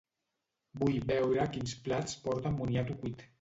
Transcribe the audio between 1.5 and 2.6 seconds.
quins plats porten